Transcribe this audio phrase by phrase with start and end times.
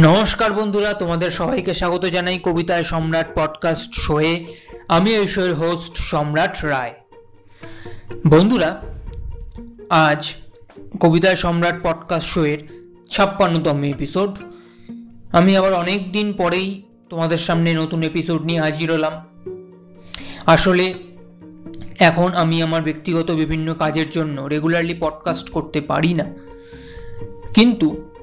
[0.00, 4.44] নমস্কার বন্ধুরা, তোমাদের সবাইকে স্বাগত জানাই কবিতায় সম্রাট পডকাস্ট শোয়ে।
[4.88, 6.94] আমি এই শোয়ের হোস্ট সম্রাট রায়।
[8.26, 8.82] বন্ধুরা,
[9.90, 10.34] আজ
[11.00, 12.58] কবিতায় সম্রাট পডকাস্ট শোয়ের
[13.10, 14.38] ছাপ্পান্নতম এপিসোড
[15.32, 19.24] আমি আবার অনেক দিন পরেই তোমাদের সামনে নতুন এপিসোড নিয়ে হাজির হলাম।
[20.46, 20.94] আসলে
[21.98, 26.34] এখন আমি আমার ব্যক্তিগত বিভিন্ন কাজের জন্য রেগুলারলি পডকাস্ট করতে পারি না।
[27.54, 28.13] কিন্তু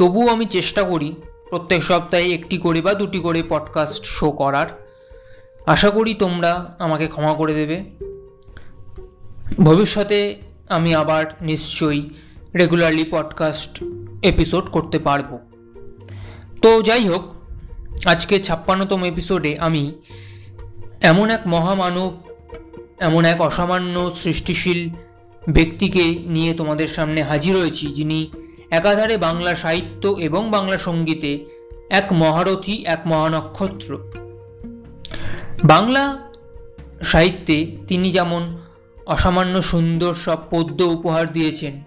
[0.00, 1.14] তবুও আমি চেষ্টা করি
[1.50, 4.66] প্রত্যেক সপ্তাহে একটি করে বা দুটি করে পডকাস্ট শো করার।
[5.66, 7.84] আশা করি তোমরা আমাকে ক্ষমা করে দেবে।
[9.64, 10.36] ভবিষ্যতে
[10.68, 12.10] আমি আবার নিশ্চয়ই
[12.54, 13.84] রেগুলারলি পডকাস্ট
[14.22, 15.38] এপিসোড করতে পারব।
[16.62, 17.34] তো যাই হোক,
[18.06, 19.94] আজকে ছাপ্পান্নতম এপিসোডে আমি
[21.00, 22.20] এমন এক মহামানব,
[22.98, 24.90] এমন এক অসামান্য সৃষ্টিশীল
[25.48, 28.30] ব্যক্তিকে নিয়ে তোমাদের সামনে হাজির হয়েছি যিনি
[28.70, 31.44] একাধারে বাংলা সাহিত্য এবং বাংলা সঙ্গীতে
[31.90, 33.98] এক মহারথী, এক মহানক্ষত্র।
[35.64, 36.18] বাংলা
[37.02, 38.58] সাহিত্যে তিনি যেমন
[39.06, 41.84] অসামান্য সুন্দর সব পদ্য উপহার দিয়েছেন,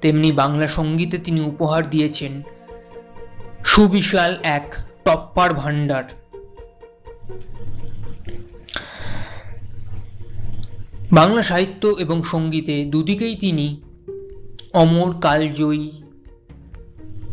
[0.00, 2.42] তেমনি বাংলা সঙ্গীতে তিনি উপহার দিয়েছেন
[3.64, 6.04] সুবিশাল এক টপ্পার ভাণ্ডার।
[11.12, 13.82] বাংলা সাহিত্য এবং সঙ্গীতে দুদিকেই তিনি
[14.72, 16.03] অমর, কালজয়ী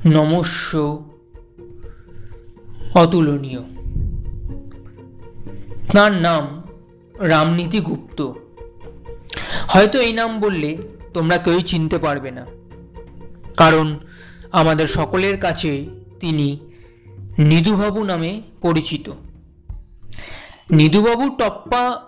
[0.06, 0.78] নমস্য।
[2.94, 3.62] অতুলনীয়।
[5.94, 6.64] তাঁর নাম
[7.20, 8.32] রামনীতি গুপ্ত।
[9.68, 10.78] হয়তো এই নাম বললে
[11.14, 12.46] তোমরা কেউই চিনতে পারবে না।
[13.58, 14.00] কারণ
[14.52, 15.86] আমাদের সকলের কাছে
[16.20, 16.60] তিনি
[17.38, 19.12] নিধুবাবু নামে পরিচিত।
[20.72, 22.02] নিধুবাবু টপ্পা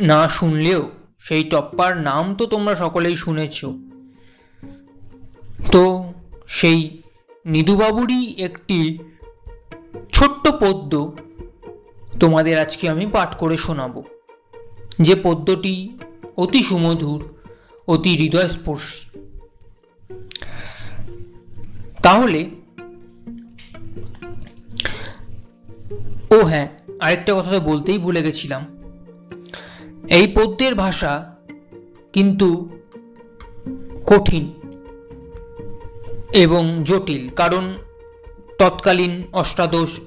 [0.00, 3.64] না শুনলেও সেই টপ্পার নাম তো তোমরা সকলেই শুনেছ।
[5.72, 6.01] তো
[6.52, 7.02] সেই
[7.46, 8.98] নিধুবাবুরই একটি
[10.12, 11.16] ছোট্ট পদ্য
[12.20, 14.02] তোমাদের আজকে আমি পাঠ করে শোনাব।
[15.00, 15.98] যে পদ্যটি
[16.36, 17.24] অতি সুমধুর,
[17.88, 19.18] অতি হৃদয়স্পর্শী।
[22.02, 22.50] তাহলে,
[26.30, 26.68] ও হ্যাঁ
[27.00, 28.66] আরেকটা কথা তো বলতেই ভুলে গেছিলাম।
[30.08, 31.36] এই পদ্যের ভাষা
[32.12, 32.68] কিন্তু
[34.06, 34.61] কঠিন।
[36.32, 37.74] এবং জটিল, কারণ
[38.58, 40.00] তৎকালীন অষ্টাদশ,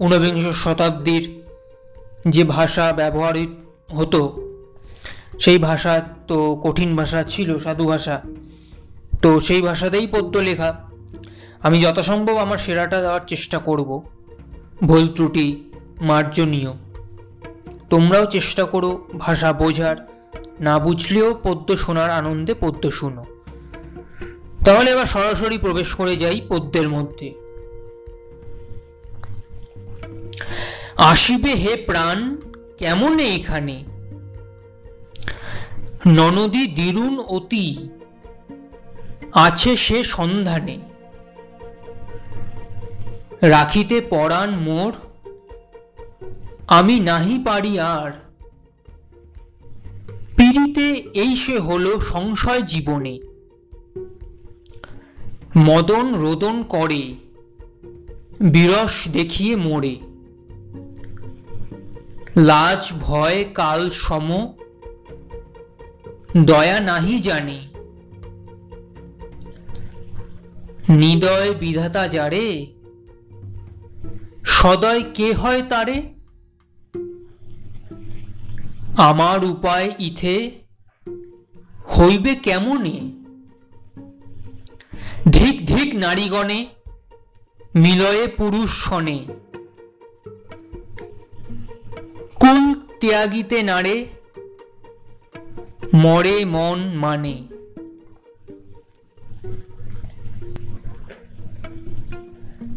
[0.00, 1.42] ঊনবিংশ শতাব্দীর
[2.28, 3.34] যে ভাষা ব্যবহার
[3.96, 4.42] হতো,
[5.40, 8.20] সেই ভাষা তো কঠিন ভাষা ছিল, সাধু ভাষা।
[9.22, 10.84] তো সেই ভাষাতেই পদ্য লেখা
[11.60, 14.02] আমি যথাসম্ভব আমার সেরাটা দেওয়ার চেষ্টা করব।
[14.84, 15.64] ভুল ত্রুটি
[16.00, 16.72] মার্জনীয়।
[17.90, 19.96] তোমরাও চেষ্টা করো ভাষা বোঝার।
[20.60, 23.24] না বুঝলেও পদ্য শোনার আনন্দে পদ্য শুনো।
[24.66, 27.34] তাহলে এবার সরাসরি প্রবেশ করে যাই পদ্মের মধ্যে।
[30.96, 32.36] আসিবে হে প্রাণ,
[32.78, 33.84] কেমন এখানে?
[36.06, 37.88] ননদী দিরুন অতি,
[39.32, 40.78] আছে সে সন্ধানে।
[43.42, 44.92] রাখিতে পরাণ মোর,
[46.66, 48.12] আমি নাহি পারি আর।
[50.36, 50.86] পিড়িতে
[51.20, 53.18] এই সে হলো সংশয় জীবনে।
[55.58, 57.14] মদন রোদন করে,
[58.40, 59.96] বিরস দেখিয়ে মোড়ে
[62.36, 64.52] লাজ ভয় কাল সম,
[66.36, 67.60] দয়া নাহি জানে।
[70.88, 72.66] নিদয় বিধাতা যারে,
[74.44, 76.14] সদয় কে হয় তারে?
[78.96, 80.50] আমার উপায় ইথে
[81.98, 83.15] হইবে কেমনে?
[85.26, 86.60] ধিক ধিক নারীগণে,
[87.74, 89.18] মিলয়ে পুরুষ শনে
[92.40, 92.62] কুল
[93.00, 93.96] ত্যাগিতে নাড়ে,
[95.94, 97.34] মরে মন মানে।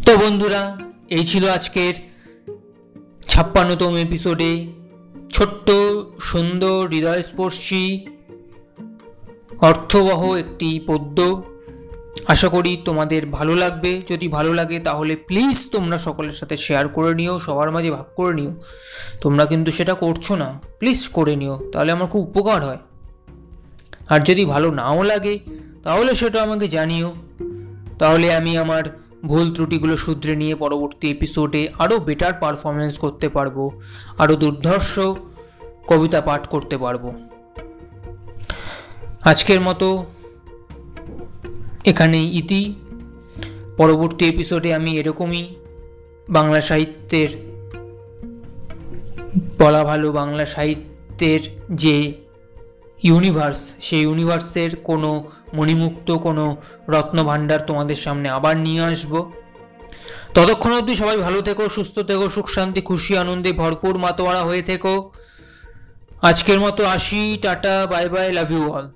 [0.05, 0.61] তো বন্ধুরা,
[1.09, 1.95] এই ছিল আজকের
[3.29, 4.51] ছাপ্পান্নতম এপিসোডে
[5.33, 5.67] ছোট্ট
[6.21, 7.85] সুন্দর হৃদয়স্পর্শী
[9.61, 11.17] অর্থবহ একটি পদ্য।
[12.27, 17.15] আশা করি তোমাদের ভালো লাগবে। যদি ভালো লাগে তাহলে প্লিজ তোমরা সকলের সাথে শেয়ার করে
[17.15, 18.51] নিও, সবার মাঝে ভাগ করে নিও।
[19.21, 22.77] তোমরা কিন্তু সেটা করছ না প্লিজ করে নিও, তাহলে আমার খুব উপকার হয়।
[24.09, 25.39] আর যদি ভালো নাও লাগে,
[25.83, 27.13] তাহলে সেটা আমাকে জানিও।
[27.99, 28.83] তাহলে আমি আমার
[29.25, 33.81] ভুল ত্রুটিগুলো শুধরে নিয়ে পরবর্তী এপিসোডে আরও বেটার পারফরমেন্স করতে পারব
[34.17, 34.99] আরও দুর্ধর্ষ
[35.87, 37.25] কবিতা পাঠ করতে পারব।
[39.21, 40.05] আজকের মতো
[41.89, 42.61] এখানেই ইতি।
[43.77, 45.43] পরবর্তী এপিসোডে আমি এরকমই
[46.29, 47.29] বাংলা সাহিত্যের
[49.59, 51.41] বলা ভালো বাংলা সাহিত্যের
[51.75, 51.95] যে
[53.03, 55.09] ইউনিভার্স সেই ইউনিভার্সের কোনো
[55.53, 56.45] মণিমুক্ত, কোনো
[56.89, 59.13] রত্নভাণ্ডার তোমাদের সামনে আবার নিয়ে আসব।
[60.35, 64.93] ততক্ষণ অবধি সবাই ভালো থেকো, সুস্থ থেকো, সুখ শান্তি, খুশি, আনন্দে ভরপুর মাতোয়ারা হয়ে থেকো।
[66.21, 68.87] আজকের মতো আসি, tata bye bye love you all